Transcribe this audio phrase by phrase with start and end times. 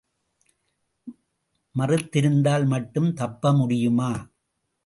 [1.75, 4.11] மறுத்திருந்தால் மட்டும் தப்ப முடியுமா?